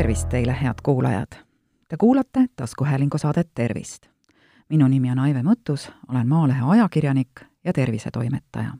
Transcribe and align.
tervist 0.00 0.28
teile, 0.28 0.56
head 0.62 0.74
kuulajad! 0.82 1.26
Te 1.88 1.96
kuulate 1.96 2.46
taskuhäälingu 2.56 3.18
saadet 3.18 3.50
Tervist. 3.54 4.06
minu 4.68 4.88
nimi 4.88 5.10
on 5.10 5.18
Aive 5.18 5.42
Mõttus, 5.42 5.92
olen 6.08 6.28
Maalehe 6.28 6.60
ajakirjanik 6.64 7.40
ja 7.64 7.72
tervisetoimetaja. 7.72 8.70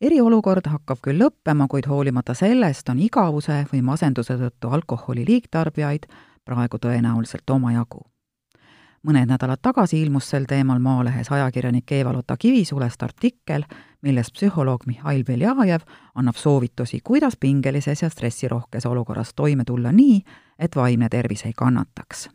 eriolukord 0.00 0.68
hakkab 0.68 0.98
küll 1.02 1.22
lõppema, 1.22 1.66
kuid 1.68 1.86
hoolimata 1.88 2.34
sellest 2.34 2.88
on 2.88 2.98
igavuse 2.98 3.66
või 3.72 3.82
masenduse 3.82 4.36
tõttu 4.36 4.68
alkoholi 4.70 5.24
liigtarbijaid 5.26 6.06
praegu 6.44 6.76
tõenäoliselt 6.76 7.50
omajagu 7.50 8.12
mõned 9.02 9.26
nädalad 9.26 9.58
tagasi 9.62 10.02
ilmus 10.02 10.30
sel 10.30 10.44
teemal 10.48 10.78
Maalehes 10.78 11.32
ajakirjanik 11.32 11.92
Eva-Lotta 11.92 12.36
Kivisulest 12.36 13.02
artikkel, 13.02 13.64
milles 14.02 14.32
psühholoog 14.32 14.86
Mihhail 14.86 15.24
Beljajev 15.24 15.80
annab 16.14 16.36
soovitusi, 16.36 17.00
kuidas 17.04 17.36
pingelises 17.40 18.02
ja 18.02 18.10
stressirohkes 18.10 18.86
olukorras 18.86 19.34
toime 19.34 19.64
tulla 19.64 19.92
nii, 19.92 20.22
et 20.58 20.76
vaimne 20.76 21.08
tervis 21.08 21.46
ei 21.46 21.52
kannataks. 21.56 22.28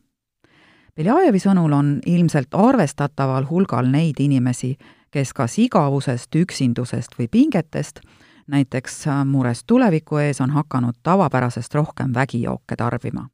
Beljajevi 0.95 1.39
sõnul 1.39 1.73
on 1.73 1.99
ilmselt 2.05 2.55
arvestataval 2.57 3.45
hulgal 3.49 3.91
neid 3.91 4.19
inimesi, 4.19 4.75
kes 5.11 5.33
kas 5.33 5.59
igavusest, 5.59 6.35
üksindusest 6.35 7.19
või 7.19 7.27
pingetest, 7.31 7.99
näiteks 8.47 9.05
murest 9.25 9.67
tuleviku 9.67 10.17
ees, 10.23 10.41
on 10.41 10.55
hakanud 10.55 11.03
tavapärasest 11.03 11.75
rohkem 11.75 12.13
vägijooke 12.15 12.75
tarbima 12.75 13.27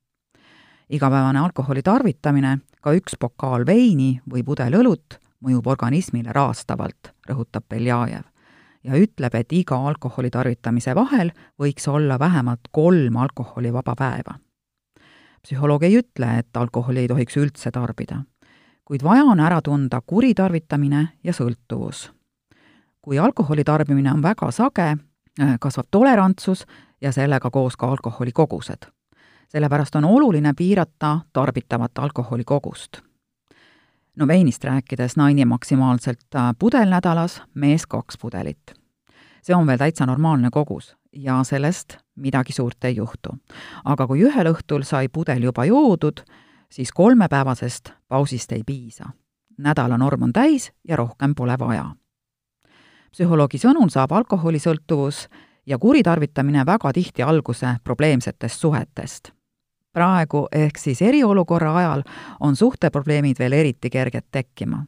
igapäevane 0.94 1.40
alkoholi 1.40 1.82
tarvitamine, 1.82 2.58
ka 2.82 2.94
üks 2.94 3.18
pokaal 3.20 3.66
veini 3.66 4.18
või 4.30 4.44
pudel 4.46 4.78
õlut, 4.82 5.18
mõjub 5.44 5.68
organismile 5.68 6.32
raastavalt, 6.34 7.14
rõhutab 7.30 7.66
Beljajev. 7.70 8.24
ja 8.84 8.98
ütleb, 9.00 9.36
et 9.36 9.54
iga 9.54 9.78
alkoholi 9.88 10.30
tarvitamise 10.30 10.96
vahel 10.96 11.32
võiks 11.60 11.88
olla 11.88 12.20
vähemalt 12.20 12.68
kolm 12.72 13.18
alkoholivaba 13.18 13.96
päeva. 13.96 14.40
psühholoog 15.44 15.84
ei 15.84 15.98
ütle, 15.98 16.40
et 16.40 16.58
alkoholi 16.58 17.00
ei 17.00 17.08
tohiks 17.08 17.38
üldse 17.38 17.72
tarbida, 17.72 18.24
kuid 18.86 19.04
vaja 19.04 19.24
on 19.24 19.40
ära 19.40 19.62
tunda 19.62 20.02
kuritarvitamine 20.02 21.08
ja 21.24 21.34
sõltuvus. 21.34 22.12
kui 23.02 23.20
alkoholi 23.20 23.64
tarbimine 23.64 24.12
on 24.12 24.22
väga 24.22 24.52
sage, 24.52 24.98
kasvab 25.60 25.88
tolerantsus 25.92 26.66
ja 27.02 27.12
sellega 27.12 27.50
koos 27.50 27.76
ka 27.76 27.88
alkoholi 27.88 28.32
kogused 28.32 28.86
sellepärast 29.54 29.96
on 29.96 30.06
oluline 30.06 30.54
piirata 30.58 31.20
tarbitavat 31.34 31.92
alkoholi 31.98 32.44
kogust. 32.44 33.02
No 34.18 34.28
veinist 34.28 34.64
rääkides, 34.64 35.18
naine 35.18 35.46
maksimaalselt 35.46 36.36
äh, 36.36 36.56
pudel 36.60 36.90
nädalas, 36.90 37.42
mees 37.54 37.88
kaks 37.88 38.18
pudelit. 38.18 38.74
see 39.44 39.56
on 39.56 39.68
veel 39.68 39.78
täitsa 39.78 40.06
normaalne 40.06 40.50
kogus 40.52 40.96
ja 41.12 41.44
sellest 41.44 41.98
midagi 42.16 42.54
suurt 42.54 42.84
ei 42.84 42.96
juhtu. 42.96 43.30
aga 43.86 44.08
kui 44.08 44.24
ühel 44.24 44.54
õhtul 44.54 44.84
sai 44.84 45.10
pudel 45.10 45.44
juba 45.44 45.66
joodud, 45.66 46.24
siis 46.70 46.92
kolmepäevasest 46.92 47.92
pausist 48.08 48.52
ei 48.52 48.64
piisa. 48.66 49.10
nädala 49.58 49.98
norm 49.98 50.24
on 50.24 50.34
täis 50.34 50.72
ja 50.88 50.96
rohkem 50.96 51.36
pole 51.36 51.60
vaja. 51.60 51.96
psühholoogi 53.12 53.58
sõnul 53.58 53.90
saab 53.90 54.12
alkoholisõltuvus 54.12 55.28
ja 55.66 55.78
kuritarvitamine 55.78 56.66
väga 56.66 56.94
tihti 56.94 57.24
alguse 57.24 57.76
probleemsetest 57.84 58.60
suhetest 58.60 59.32
praegu 59.94 60.48
ehk 60.52 60.78
siis 60.78 61.02
eriolukorra 61.02 61.76
ajal 61.78 62.04
on 62.40 62.56
suhteprobleemid 62.56 63.40
veel 63.40 63.54
eriti 63.54 63.90
kerged 63.90 64.32
tekkima. 64.32 64.86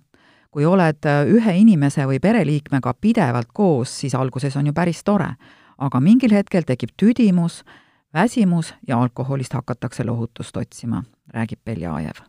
kui 0.56 0.64
oled 0.66 1.04
äh, 1.04 1.26
ühe 1.28 1.54
inimese 1.60 2.06
või 2.08 2.16
pereliikmega 2.24 2.94
pidevalt 3.02 3.50
koos, 3.54 3.92
siis 4.00 4.14
alguses 4.16 4.56
on 4.56 4.70
ju 4.70 4.74
päris 4.74 5.04
tore, 5.04 5.34
aga 5.78 6.00
mingil 6.00 6.32
hetkel 6.32 6.64
tekib 6.64 6.94
tüdimus, 6.96 7.66
väsimus 8.14 8.74
ja 8.88 9.02
alkoholist 9.02 9.54
hakatakse 9.54 10.06
lohutust 10.08 10.58
otsima, 10.58 11.04
räägib 11.34 11.60
Beljajev. 11.66 12.24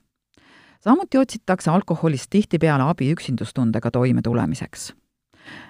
samuti 0.81 1.19
otsitakse 1.19 1.71
alkoholist 1.71 2.27
tihtipeale 2.31 2.83
abi 2.83 3.13
üksindustundega 3.15 3.91
toimetulemiseks. 3.91 4.93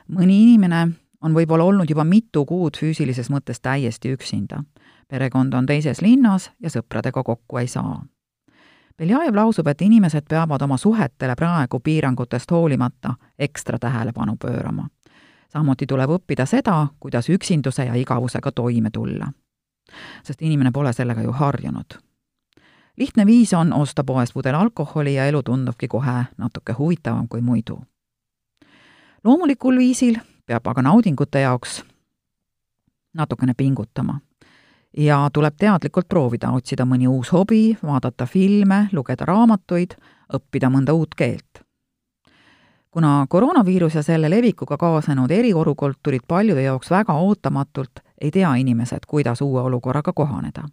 mõni 0.09 0.43
inimene 0.43 0.89
on 1.27 1.35
võib-olla 1.35 1.65
olnud 1.67 1.91
juba 1.91 2.05
mitu 2.07 2.45
kuud 2.47 2.79
füüsilises 2.79 3.31
mõttes 3.35 3.59
täiesti 3.59 4.15
üksinda 4.15 4.63
perekond 5.09 5.53
on 5.53 5.67
teises 5.67 6.01
linnas 6.01 6.51
ja 6.63 6.71
sõpradega 6.71 7.23
kokku 7.23 7.59
ei 7.59 7.69
saa. 7.69 8.03
Beljajev 8.99 9.37
lausub, 9.37 9.67
et 9.69 9.83
inimesed 9.83 10.25
peavad 10.29 10.63
oma 10.63 10.77
suhetele 10.81 11.35
praegu 11.37 11.81
piirangutest 11.81 12.51
hoolimata 12.51 13.15
ekstra 13.39 13.79
tähelepanu 13.79 14.37
pöörama. 14.37 14.89
samuti 15.49 15.87
tuleb 15.87 16.11
õppida 16.11 16.47
seda, 16.47 16.87
kuidas 17.01 17.29
üksinduse 17.29 17.85
ja 17.85 17.95
igavusega 17.95 18.53
toime 18.53 18.91
tulla. 18.91 19.33
sest 20.23 20.43
inimene 20.43 20.73
pole 20.73 20.93
sellega 20.93 21.23
ju 21.23 21.33
harjunud. 21.33 21.99
lihtne 22.97 23.27
viis 23.27 23.53
on 23.55 23.73
osta 23.73 24.05
poest 24.05 24.35
pudel 24.35 24.55
alkoholi 24.55 25.15
ja 25.15 25.27
elu 25.27 25.43
tundubki 25.43 25.89
kohe 25.89 26.25
natuke 26.37 26.73
huvitavam 26.73 27.29
kui 27.29 27.41
muidu. 27.41 27.85
loomulikul 29.25 29.79
viisil 29.79 30.17
peab 30.47 30.67
aga 30.67 30.83
naudingute 30.83 31.41
jaoks 31.41 31.83
natukene 33.15 33.55
pingutama 33.57 34.21
ja 34.97 35.31
tuleb 35.33 35.55
teadlikult 35.59 36.09
proovida 36.09 36.51
otsida 36.51 36.85
mõni 36.85 37.09
uus 37.09 37.33
hobi, 37.33 37.77
vaadata 37.83 38.27
filme, 38.27 38.87
lugeda 38.93 39.27
raamatuid, 39.29 39.97
õppida 40.35 40.71
mõnda 40.73 40.93
uut 40.93 41.15
keelt. 41.15 41.63
kuna 42.91 43.27
koroonaviirus 43.29 43.95
ja 43.95 44.03
selle 44.03 44.31
levikuga 44.31 44.77
kaasnenud 44.77 45.31
eriolukord 45.31 45.99
tulid 46.03 46.25
paljude 46.29 46.63
jaoks 46.63 46.91
väga 46.91 47.13
ootamatult, 47.13 48.01
ei 48.21 48.31
tea 48.31 48.55
inimesed, 48.55 49.05
kuidas 49.07 49.41
uue 49.41 49.61
olukorraga 49.61 50.13
kohaneda. 50.13 50.65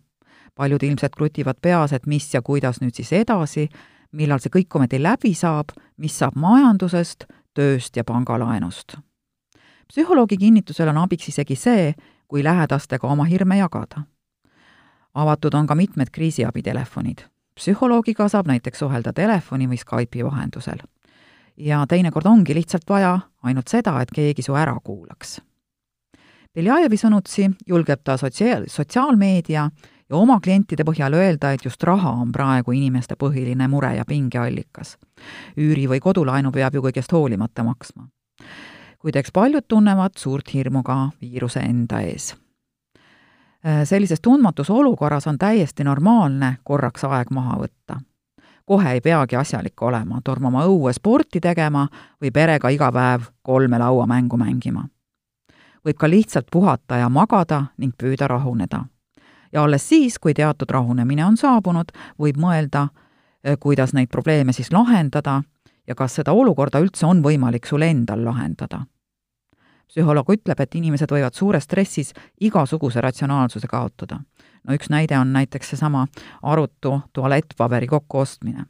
paljud 0.55 0.83
ilmselt 0.83 1.15
krutivad 1.15 1.55
peas, 1.61 1.93
et 1.93 2.05
mis 2.05 2.33
ja 2.33 2.41
kuidas 2.41 2.81
nüüd 2.81 2.93
siis 2.93 3.13
edasi, 3.13 3.69
millal 4.11 4.39
see 4.39 4.49
kõik 4.49 4.75
ometi 4.75 5.03
läbi 5.03 5.33
saab, 5.33 5.69
mis 5.97 6.19
saab 6.19 6.35
majandusest, 6.35 7.25
tööst 7.53 7.97
ja 7.97 8.03
pangalaenust. 8.03 8.97
Psühholoogi 9.87 10.37
kinnitusel 10.37 10.87
on 10.87 10.97
abiks 10.97 11.29
isegi 11.29 11.55
see, 11.55 11.93
kui 12.27 12.43
lähedastega 12.43 13.07
oma 13.07 13.23
hirme 13.23 13.57
jagada 13.57 14.03
avatud 15.13 15.53
on 15.53 15.67
ka 15.67 15.75
mitmed 15.75 16.07
kriisiabitelefonid. 16.11 17.17
psühholoogiga 17.55 18.27
saab 18.29 18.47
näiteks 18.47 18.79
suhelda 18.79 19.13
telefoni 19.13 19.67
või 19.67 19.77
Skype'i 19.77 20.25
vahendusel. 20.25 20.77
ja 21.57 21.85
teinekord 21.87 22.25
ongi 22.25 22.53
lihtsalt 22.55 22.89
vaja 22.89 23.19
ainult 23.43 23.67
seda, 23.67 24.01
et 24.01 24.11
keegi 24.11 24.41
su 24.41 24.55
ära 24.55 24.77
kuulaks. 24.83 25.41
Beljajevi 26.53 26.97
sõnutsi 26.97 27.51
julgeb 27.67 27.99
ta 28.03 28.17
sotsiaal, 28.17 28.63
sotsiaalmeedia 28.67 29.69
ja 30.09 30.15
oma 30.15 30.39
klientide 30.39 30.83
põhjal 30.83 31.13
öelda, 31.13 31.51
et 31.51 31.65
just 31.65 31.83
raha 31.83 32.09
on 32.09 32.31
praegu 32.31 32.71
inimeste 32.71 33.15
põhiline 33.15 33.67
mure 33.67 33.95
ja 33.95 34.05
pingeallikas. 34.05 34.97
üüri 35.57 35.87
või 35.87 35.99
kodulaenu 35.99 36.51
peab 36.51 36.73
ju 36.73 36.81
kõigest 36.81 37.11
hoolimata 37.11 37.63
maksma. 37.63 38.07
Kuid 39.03 39.19
eks 39.19 39.35
paljud 39.35 39.67
tunnevad 39.67 40.15
suurt 40.17 40.53
hirmu 40.53 40.83
ka 40.83 41.11
viiruse 41.21 41.59
enda 41.59 41.99
ees 42.01 42.31
Äh, 43.67 43.83
sellises 43.83 44.21
tundmatus 44.21 44.69
olukorras 44.69 45.27
on 45.27 45.37
täiesti 45.37 45.83
normaalne 45.83 46.57
korraks 46.63 47.03
aeg 47.03 47.29
maha 47.31 47.55
võtta. 47.57 48.01
kohe 48.65 48.91
ei 48.91 49.01
peagi 49.01 49.35
asjalik 49.35 49.81
olema, 49.81 50.19
tormama 50.23 50.65
õue 50.65 50.93
sporti 50.93 51.39
tegema 51.39 51.87
või 52.21 52.31
perega 52.31 52.69
iga 52.69 52.91
päev 52.91 53.21
kolme 53.41 53.79
lauamängu 53.79 54.37
mängima. 54.37 54.83
võib 55.85 55.97
ka 55.97 56.09
lihtsalt 56.09 56.47
puhata 56.51 56.97
ja 56.97 57.09
magada 57.09 57.65
ning 57.77 57.93
püüda 58.03 58.27
rahuneda. 58.27 58.85
ja 59.53 59.63
alles 59.63 59.89
siis, 59.89 60.19
kui 60.19 60.33
teatud 60.33 60.69
rahunemine 60.69 61.25
on 61.25 61.37
saabunud, 61.37 61.91
võib 62.19 62.37
mõelda, 62.37 62.87
äh, 63.47 63.57
kuidas 63.59 63.93
neid 63.93 64.09
probleeme 64.09 64.53
siis 64.53 64.71
lahendada 64.71 65.43
ja 65.87 65.95
kas 65.95 66.15
seda 66.15 66.31
olukorda 66.31 66.79
üldse 66.79 67.05
on 67.05 67.23
võimalik 67.23 67.65
sul 67.65 67.81
endal 67.81 68.25
lahendada 68.25 68.85
psühholoog 69.87 70.29
ütleb, 70.33 70.59
et 70.59 70.75
inimesed 70.75 71.11
võivad 71.11 71.35
suures 71.37 71.63
stressis 71.63 72.13
igasuguse 72.41 73.01
ratsionaalsuse 73.01 73.67
kaotada. 73.67 74.19
no 74.63 74.73
üks 74.73 74.89
näide 74.89 75.17
on 75.19 75.33
näiteks 75.33 75.69
seesama 75.69 76.07
arutu 76.41 77.01
tualettpaberi 77.13 77.87
kokkuostmine. 77.87 78.65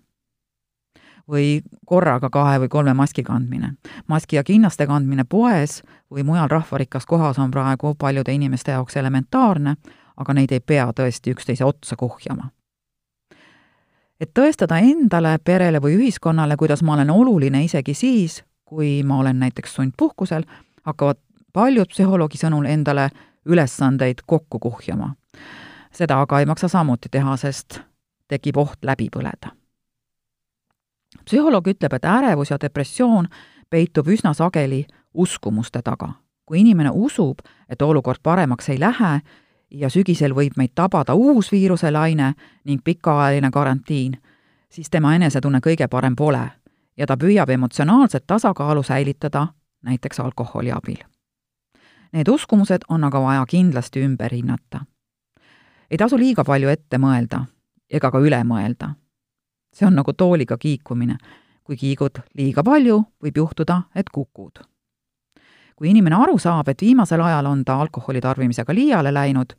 või 1.30 1.62
korraga 1.86 2.30
kahe 2.30 2.60
või 2.60 2.68
kolme 2.69 2.94
maski 2.94 3.24
kandmine. 3.24 3.74
maski 4.07 4.36
ja 4.36 4.44
kinnaste 4.44 4.88
kandmine 4.88 5.24
poes 5.24 5.83
või 6.12 6.24
mujal 6.24 6.48
rahvarikkas 6.48 7.06
kohas 7.06 7.39
on 7.39 7.51
praegu 7.51 7.95
paljude 7.95 8.33
inimeste 8.33 8.71
jaoks 8.71 8.98
elementaarne, 8.98 9.75
aga 10.18 10.33
neid 10.33 10.51
ei 10.51 10.60
pea 10.60 10.92
tõesti 10.92 11.31
üksteise 11.31 11.65
otsa 11.65 11.95
kuhjama 11.95 12.50
et 14.24 14.31
tõestada 14.33 14.80
endale, 14.80 15.38
perele 15.44 15.81
või 15.83 15.98
ühiskonnale, 16.00 16.57
kuidas 16.57 16.83
ma 16.83 16.95
olen 16.98 17.12
oluline 17.12 17.63
isegi 17.65 17.94
siis, 17.98 18.42
kui 18.65 19.01
ma 19.04 19.19
olen 19.19 19.39
näiteks 19.44 19.75
sundpuhkusel, 19.75 20.45
hakkavad 20.83 21.18
paljud 21.53 21.88
psühholoogi 21.89 22.38
sõnul 22.38 22.65
endale 22.65 23.09
ülesandeid 23.45 24.24
kokku 24.25 24.59
kuhjama. 24.59 25.15
seda 25.91 26.21
aga 26.21 26.39
ei 26.39 26.45
maksa 26.45 26.68
samuti 26.68 27.09
teha, 27.12 27.38
sest 27.38 27.81
tekib 28.27 28.57
oht 28.57 28.80
läbi 28.81 29.09
põleda. 29.15 29.51
psühholoog 31.25 31.68
ütleb, 31.68 31.94
et 31.94 32.06
ärevus 32.06 32.50
ja 32.50 32.57
depressioon 32.62 33.27
peitub 33.69 34.07
üsna 34.07 34.33
sageli 34.33 34.85
uskumuste 35.13 35.81
taga. 35.81 36.09
kui 36.45 36.59
inimene 36.59 36.89
usub, 36.89 37.39
et 37.69 37.81
olukord 37.81 38.19
paremaks 38.24 38.69
ei 38.69 38.79
lähe 38.79 39.21
ja 39.71 39.89
sügisel 39.89 40.33
võib 40.33 40.57
meid 40.57 40.71
tabada 40.75 41.13
uus 41.13 41.51
viiruselaine 41.51 42.33
ning 42.65 42.81
pikaajaline 42.83 43.51
karantiin, 43.51 44.21
siis 44.69 44.89
tema 44.89 45.15
enesetunne 45.15 45.59
kõige 45.59 45.88
parem 45.88 46.15
pole 46.15 46.51
ja 46.97 47.06
ta 47.06 47.18
püüab 47.18 47.50
emotsionaalset 47.50 48.24
tasakaalu 48.27 48.83
säilitada 48.83 49.47
näiteks 49.83 50.19
alkoholi 50.19 50.71
abil. 50.71 51.03
Need 52.13 52.27
uskumused 52.27 52.85
on 52.89 53.03
aga 53.03 53.21
vaja 53.21 53.45
kindlasti 53.50 54.06
ümber 54.06 54.33
hinnata. 54.33 54.85
ei 55.91 55.97
tasu 55.97 56.18
liiga 56.18 56.44
palju 56.44 56.69
ette 56.69 56.97
mõelda 56.97 57.45
ega 57.89 58.12
ka 58.12 58.19
üle 58.19 58.44
mõelda. 58.44 58.94
see 59.74 59.88
on 59.88 59.95
nagu 59.95 60.13
tooliga 60.13 60.57
kiikumine. 60.57 61.18
kui 61.63 61.75
kiigud 61.75 62.19
liiga 62.38 62.63
palju, 62.63 63.03
võib 63.24 63.38
juhtuda, 63.38 63.81
et 63.95 64.09
kukud. 64.09 64.59
kui 65.75 65.89
inimene 65.89 66.15
aru 66.15 66.38
saab, 66.38 66.68
et 66.68 66.81
viimasel 66.81 67.21
ajal 67.21 67.45
on 67.45 67.65
ta 67.65 67.81
alkoholi 67.81 68.21
tarbimisega 68.21 68.74
liiale 68.74 69.13
läinud, 69.13 69.53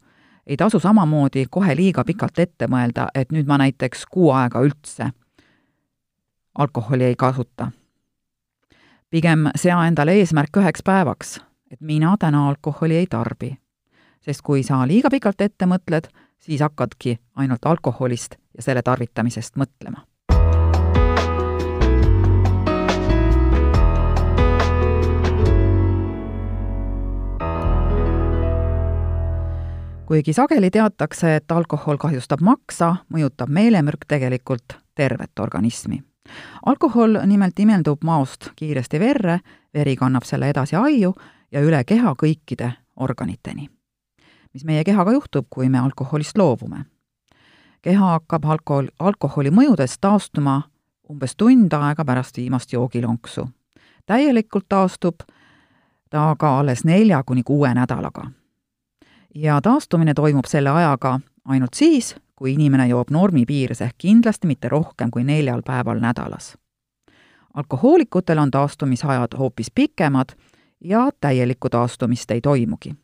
ei 0.47 0.57
tasu 0.57 0.81
samamoodi 0.81 1.47
kohe 1.51 1.77
liiga 1.77 2.05
pikalt 2.05 2.39
ette 2.39 2.67
mõelda, 2.67 3.09
et 3.15 3.33
nüüd 3.33 3.47
ma 3.47 3.59
näiteks 3.59 4.07
kuu 4.11 4.31
aega 4.31 4.61
üldse 4.61 5.11
alkoholi 6.59 7.05
ei 7.05 7.17
kasuta. 7.17 7.71
Pigem 9.15 9.45
sea 9.55 9.77
endale 9.87 10.17
eesmärk 10.19 10.57
üheks 10.59 10.83
päevaks, 10.83 11.37
et 11.71 11.79
mina 11.81 12.17
täna 12.19 12.49
alkoholi 12.49 12.97
ei 12.97 13.07
tarbi. 13.07 13.59
sest 14.21 14.41
kui 14.43 14.63
sa 14.63 14.81
liiga 14.89 15.11
pikalt 15.11 15.41
ette 15.41 15.67
mõtled, 15.71 16.09
siis 16.41 16.61
hakkadki 16.61 17.19
ainult 17.37 17.63
alkoholist 17.65 18.35
ja 18.57 18.63
selle 18.63 18.83
tarvitamisest 18.83 19.55
mõtlema 19.55 20.03
kuigi 30.07 30.33
sageli 30.33 30.71
teatakse, 30.71 31.37
et 31.37 31.53
alkohol 31.53 32.03
kahjustab 32.03 32.43
maksa, 32.43 32.97
mõjutab 33.15 33.49
meelemürk 33.49 34.09
tegelikult 34.09 34.77
tervet 34.95 35.39
organismi 35.39 36.03
alkohol 36.67 37.19
nimelt 37.27 37.59
imeldub 37.59 38.05
maost 38.05 38.51
kiiresti 38.57 39.01
verre, 39.01 39.41
veri 39.75 39.97
kannab 39.97 40.25
selle 40.25 40.49
edasi 40.49 40.77
aiu 40.77 41.15
ja 41.53 41.61
üle 41.61 41.85
keha 41.85 42.15
kõikide 42.23 42.73
organiteni. 42.97 43.69
mis 44.55 44.65
meie 44.65 44.85
kehaga 44.85 45.13
juhtub, 45.13 45.47
kui 45.51 45.69
me 45.69 45.79
alkoholist 45.79 46.39
loobume? 46.39 46.85
keha 47.83 48.11
hakkab 48.11 48.45
alkohol, 48.45 48.87
alkoholi 48.99 49.51
mõjudest 49.51 50.01
taastuma 50.01 50.63
umbes 51.11 51.37
tund 51.37 51.73
aega 51.73 52.05
pärast 52.05 52.37
viimast 52.37 52.73
joogilonksu. 52.73 53.49
täielikult 54.07 54.69
taastub 54.69 55.15
ta 56.11 56.31
aga 56.31 56.59
alles 56.59 56.85
nelja 56.85 57.23
kuni 57.27 57.43
kuue 57.43 57.75
nädalaga. 57.75 58.31
ja 59.35 59.61
taastumine 59.61 60.15
toimub 60.15 60.45
selle 60.47 60.71
ajaga 60.71 61.21
ainult 61.45 61.75
siis, 61.75 62.17
kui 62.37 62.55
inimene 62.55 62.89
joob 62.89 63.11
normi 63.11 63.45
piires 63.47 63.81
ehk 63.81 63.95
kindlasti 63.99 64.47
mitte 64.47 64.69
rohkem 64.69 65.11
kui 65.11 65.25
neljal 65.25 65.63
päeval 65.63 66.01
nädalas. 66.01 66.57
alkohoolikutel 67.55 68.39
on 68.39 68.51
taastumisajad 68.51 69.39
hoopis 69.39 69.71
pikemad 69.75 70.29
ja 70.81 71.11
täielikku 71.21 71.69
taastumist 71.69 72.31
ei 72.31 72.41
toimugi. 72.41 72.95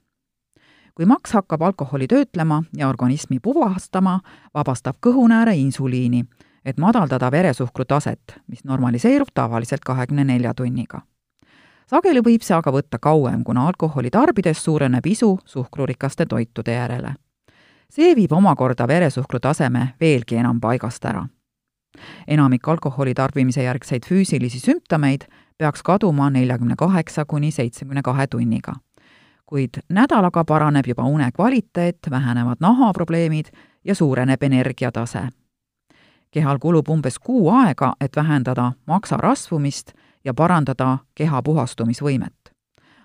kui 0.94 1.06
maks 1.06 1.32
hakkab 1.32 1.62
alkoholi 1.62 2.06
töötlema 2.06 2.62
ja 2.76 2.88
organismi 2.88 3.38
puhastama, 3.42 4.20
vabastab 4.54 4.96
kõhunääre 5.06 5.54
insuliini, 5.54 6.24
et 6.64 6.78
madaldada 6.78 7.30
veresuhkru 7.30 7.84
taset, 7.84 8.40
mis 8.46 8.64
normaliseerub 8.64 9.28
tavaliselt 9.34 9.80
kahekümne 9.84 10.24
nelja 10.24 10.54
tunniga 10.54 11.00
sageli 11.86 12.20
võib 12.20 12.42
see 12.42 12.54
aga 12.54 12.70
võtta 12.70 12.98
kauem, 12.98 13.44
kuna 13.44 13.66
alkoholi 13.66 14.10
tarbides 14.10 14.64
suureneb 14.64 15.06
isu 15.06 15.38
suhkrurikaste 15.44 16.26
toitude 16.26 16.72
järele 16.72 17.14
see 17.90 18.14
viib 18.16 18.32
omakorda 18.32 18.86
veresuhkru 18.88 19.40
taseme 19.40 19.94
veelgi 20.00 20.36
enam 20.36 20.60
paigast 20.60 21.04
ära. 21.04 21.26
enamik 22.28 22.68
alkoholi 22.68 23.14
tarbimise 23.14 23.62
järgseid 23.62 24.06
füüsilisi 24.06 24.60
sümptomeid 24.60 25.26
peaks 25.58 25.82
kaduma 25.82 26.30
neljakümne 26.30 26.74
kaheksa 26.76 27.24
kuni 27.24 27.50
seitsmekümne 27.50 28.02
kahe 28.02 28.26
tunniga. 28.26 28.72
kuid 29.46 29.82
nädalaga 29.88 30.44
paraneb 30.44 30.86
juba 30.86 31.02
une 31.02 31.32
kvaliteet, 31.32 31.98
vähenevad 32.10 32.56
nahaprobleemid 32.60 33.46
ja 33.84 33.94
suureneb 33.94 34.42
energiatase. 34.42 35.28
kehal 36.30 36.58
kulub 36.58 36.88
umbes 36.88 37.18
kuu 37.18 37.50
aega, 37.50 37.92
et 38.00 38.16
vähendada 38.16 38.72
maksa 38.86 39.16
rasvumist 39.16 39.92
ja 40.24 40.34
parandada 40.34 40.98
keha 41.14 41.42
puhastumisvõimet. 41.42 42.54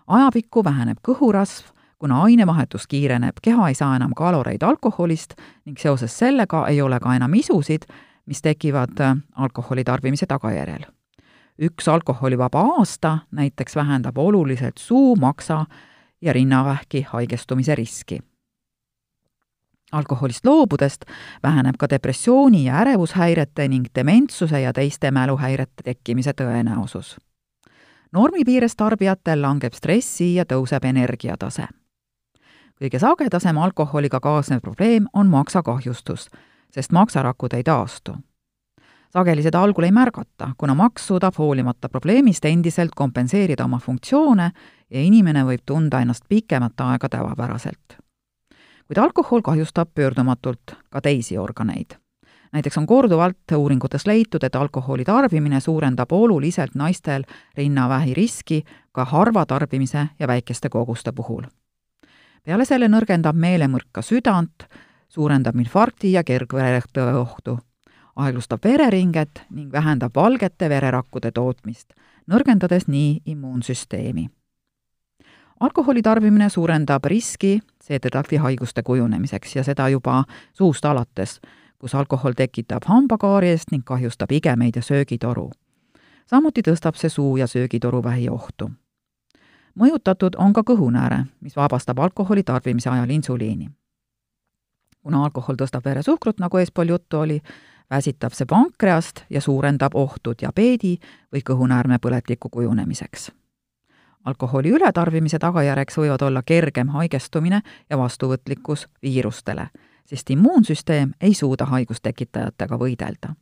ajapikku 0.07 0.63
väheneb 0.63 0.97
kõhurasv, 1.07 1.74
kuna 2.05 2.21
ainevahetus 2.21 2.87
kiireneb, 2.87 3.37
keha 3.41 3.67
ei 3.67 3.73
saa 3.75 3.95
enam 3.95 4.11
kaloreid 4.15 4.61
alkoholist 4.61 5.33
ning 5.65 5.77
seoses 5.81 6.13
sellega 6.19 6.67
ei 6.67 6.81
ole 6.81 6.99
ka 7.01 7.15
enam 7.17 7.33
isusid, 7.33 7.87
mis 8.29 8.41
tekivad 8.45 8.99
äh, 9.01 9.15
alkoholi 9.35 9.83
tarbimise 9.83 10.25
tagajärjel. 10.29 10.85
üks 11.61 11.87
alkoholivaba 11.87 12.61
aasta 12.61 13.17
näiteks 13.31 13.75
vähendab 13.75 14.17
oluliselt 14.17 14.77
suu, 14.77 15.15
maksa 15.15 15.65
ja 16.21 16.33
rinnavähki 16.33 17.01
haigestumise 17.01 17.75
riski. 17.75 18.19
alkoholist 19.91 20.45
loobudest 20.45 21.05
väheneb 21.43 21.75
ka 21.79 21.89
depressiooni 21.89 22.65
ja 22.65 22.75
ärevushäirete 22.75 23.67
ning 23.67 23.85
dementsuse 23.95 24.61
ja 24.61 24.73
teiste 24.73 25.11
mäluhäirete 25.11 25.83
tekkimise 25.83 26.33
tõenäosus 26.41 27.17
normi 28.11 28.45
piires 28.45 28.75
tarbijatel 28.75 29.41
langeb 29.41 29.73
stressi 29.73 30.35
ja 30.35 30.45
tõuseb 30.45 30.85
energiatase 30.85 31.65
kõige 32.81 32.99
sagedasem 32.99 33.57
alkoholiga 33.57 34.19
kaasnev 34.19 34.61
probleem 34.61 35.07
on 35.13 35.27
maksakahjustus, 35.27 36.29
sest 36.71 36.91
maksarakud 36.91 37.53
ei 37.53 37.63
taastu. 37.63 38.15
sageli 39.09 39.43
seda 39.43 39.61
algul 39.63 39.83
ei 39.83 39.91
märgata, 39.91 40.49
kuna 40.57 40.73
maks 40.75 41.07
suudab 41.07 41.37
hoolimata 41.37 41.89
probleemist 41.89 42.45
endiselt 42.45 42.91
kompenseerida 42.95 43.63
oma 43.63 43.79
funktsioone 43.79 44.51
ja 44.89 45.01
inimene 45.01 45.43
võib 45.43 45.63
tunda 45.65 45.99
ennast 45.99 46.23
pikemat 46.29 46.81
aega 46.81 47.09
tavapäraselt. 47.09 47.97
kuid 48.87 48.97
alkohol 48.97 49.41
kahjustab 49.41 49.89
pöördumatult 49.95 50.75
ka 50.89 51.01
teisi 51.01 51.37
organeid 51.37 51.95
näiteks 52.51 52.77
on 52.77 52.85
korduvalt 52.85 53.51
uuringutes 53.55 54.05
leitud, 54.07 54.43
et 54.43 54.55
alkoholi 54.55 55.03
tarbimine 55.03 55.59
suurendab 55.59 56.11
oluliselt 56.11 56.75
naistel 56.75 57.23
rinnavähi 57.57 58.13
riski 58.13 58.63
ka 58.91 59.05
harva 59.05 59.45
tarbimise 59.45 60.07
ja 60.19 60.27
väikeste 60.27 60.69
koguste 60.69 61.11
puhul 61.11 61.43
peale 62.45 62.65
selle 62.65 62.87
nõrgendab 62.91 63.37
meelemürk 63.37 63.89
ka 63.91 64.03
südant, 64.05 64.67
suurendab 65.09 65.57
infarkti 65.59 66.13
ja 66.13 66.23
kergveretõve 66.23 67.15
ohtu, 67.17 67.57
aeglustab 68.15 68.63
vereringet 68.63 69.43
ning 69.49 69.71
vähendab 69.73 70.15
valgete 70.15 70.69
vererakkude 70.69 71.31
tootmist, 71.31 71.93
nõrgendades 72.27 72.87
nii 72.87 73.21
immuunsüsteemi. 73.25 74.29
alkoholi 75.59 76.01
tarbimine 76.01 76.49
suurendab 76.49 77.05
riski 77.05 77.59
seedetrakti 77.83 78.37
haiguste 78.37 78.83
kujunemiseks 78.83 79.55
ja 79.55 79.63
seda 79.63 79.89
juba 79.89 80.23
suust 80.53 80.85
alates, 80.85 81.39
kus 81.79 81.95
alkohol 81.95 82.33
tekitab 82.33 82.85
hambakaariest 82.85 83.71
ning 83.71 83.83
kahjustab 83.85 84.31
igemeid 84.31 84.75
ja 84.75 84.81
söögitoru. 84.81 85.51
samuti 86.25 86.61
tõstab 86.61 86.95
see 86.95 87.09
suu- 87.09 87.37
ja 87.37 87.47
söögitoruvähi 87.47 88.29
ohtu 88.29 88.71
mõjutatud 89.75 90.35
on 90.37 90.53
ka 90.53 90.63
kõhunääre, 90.63 91.25
mis 91.41 91.55
vabastab 91.55 91.99
alkoholi 91.99 92.43
tarbimise 92.43 92.89
ajal 92.89 93.09
insuliini. 93.09 93.69
kuna 95.01 95.23
alkohol 95.23 95.55
tõstab 95.55 95.85
veresuhkrut, 95.85 96.39
nagu 96.39 96.57
eespool 96.57 96.89
juttu 96.89 97.17
oli, 97.17 97.41
väsitab 97.89 98.33
see 98.33 98.45
pankreast 98.45 99.21
ja 99.29 99.41
suurendab 99.41 99.95
ohtu 99.95 100.33
diabeedi 100.41 100.97
või 101.33 101.41
kõhunäärmepõletiku 101.49 102.49
kujunemiseks. 102.49 103.31
alkoholi 104.25 104.69
ületarbimise 104.69 105.39
tagajärjeks 105.39 105.97
võivad 105.97 106.21
olla 106.21 106.41
kergem 106.41 106.87
haigestumine 106.87 107.61
ja 107.89 107.97
vastuvõtlikkus 107.97 108.87
viirustele, 109.01 109.67
sest 110.05 110.29
immuunsüsteem 110.29 111.13
ei 111.21 111.33
suuda 111.33 111.65
haigustekitajatega 111.65 112.77
võidelda 112.77 113.35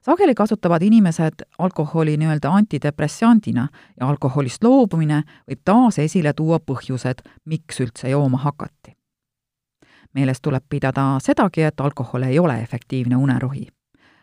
sageli 0.00 0.34
kasutavad 0.34 0.82
inimesed 0.82 1.32
alkoholi 1.58 2.16
nii-öelda 2.16 2.50
antidepressandina 2.50 3.68
ja 4.00 4.08
alkoholist 4.08 4.64
loobumine 4.64 5.22
võib 5.48 5.60
taas 5.64 5.98
esile 5.98 6.32
tuua 6.32 6.58
põhjused, 6.58 7.22
miks 7.44 7.80
üldse 7.80 8.08
jooma 8.08 8.38
hakati. 8.38 8.96
meeles 10.14 10.40
tuleb 10.40 10.64
pidada 10.68 11.18
sedagi, 11.18 11.62
et 11.62 11.80
alkohol 11.80 12.22
ei 12.22 12.38
ole 12.38 12.60
efektiivne 12.60 13.16
unerohi. 13.16 13.66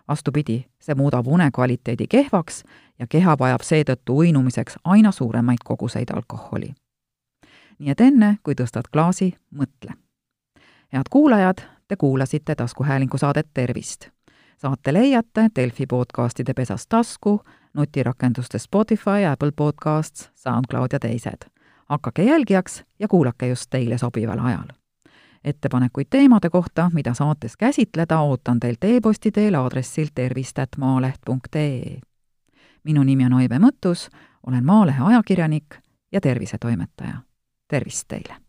vastupidi, 0.08 0.66
see 0.82 0.96
muudab 0.96 1.28
une 1.28 1.52
kvaliteedi 1.52 2.08
kehvaks 2.08 2.64
ja 3.00 3.08
keha 3.08 3.36
vajab 3.40 3.62
seetõttu 3.62 4.18
uinumiseks 4.18 4.76
aina 4.84 5.12
suuremaid 5.12 5.60
koguseid 5.64 6.10
alkoholi. 6.14 6.74
nii 7.80 7.90
et 7.90 8.02
enne, 8.02 8.38
kui 8.44 8.54
tõstad 8.54 8.90
klaasi, 8.92 9.34
mõtle. 9.52 9.94
head 10.94 11.10
kuulajad, 11.10 11.58
te 11.88 11.96
kuulasite 11.96 12.56
taskuhäälingu 12.56 13.18
saadet 13.18 13.48
Tervist 13.54 14.17
saate 14.58 14.94
leiate 14.94 15.50
Delfi 15.56 15.86
podcastide 15.86 16.54
pesas 16.54 16.88
tasku, 16.88 17.42
nutirakenduste 17.74 18.60
Spotify, 18.60 19.26
Apple 19.32 19.52
Podcasts, 19.56 20.32
SoundCloud 20.36 20.88
ja 20.94 21.00
teised. 21.00 21.50
hakake 21.86 22.24
jälgijaks 22.24 22.84
ja 23.00 23.08
kuulake 23.08 23.48
just 23.48 23.70
teile 23.70 23.98
sobival 23.98 24.40
ajal. 24.40 24.68
ettepanekuid 25.44 26.08
teemade 26.10 26.50
kohta, 26.50 26.92
mida 26.94 27.14
saates 27.14 27.58
käsitleda, 27.58 28.20
ootan 28.20 28.60
teilt 28.60 28.84
e-posti 28.84 29.32
teel 29.32 29.56
aadressil 29.56 30.08
tervist.maaleht.ee. 30.16 32.00
minu 32.84 33.04
nimi 33.04 33.26
on 33.26 33.34
Aive 33.34 33.60
Mõttus, 33.60 34.10
olen 34.48 34.66
Maalehe 34.66 35.04
ajakirjanik 35.04 35.76
ja 36.12 36.22
tervisetoimetaja. 36.22 37.18
tervist 37.68 38.08
teile! 38.08 38.47